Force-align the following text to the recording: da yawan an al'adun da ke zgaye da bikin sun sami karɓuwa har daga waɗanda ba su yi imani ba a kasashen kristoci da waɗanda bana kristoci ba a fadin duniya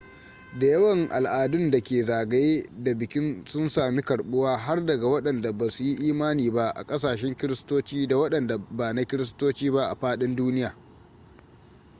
da 0.59 0.65
yawan 0.67 1.09
an 1.11 1.25
al'adun 1.25 1.71
da 1.71 1.79
ke 1.79 2.03
zgaye 2.03 2.67
da 2.83 2.93
bikin 2.93 3.45
sun 3.47 3.69
sami 3.69 4.01
karɓuwa 4.01 4.57
har 4.57 4.85
daga 4.85 5.07
waɗanda 5.07 5.51
ba 5.53 5.69
su 5.69 5.83
yi 5.83 5.95
imani 6.07 6.51
ba 6.51 6.69
a 6.73 6.83
kasashen 6.83 7.35
kristoci 7.35 8.07
da 8.07 8.15
waɗanda 8.17 8.57
bana 8.69 9.05
kristoci 9.05 9.71
ba 9.71 9.87
a 9.89 9.95
fadin 9.95 10.35
duniya 10.35 10.75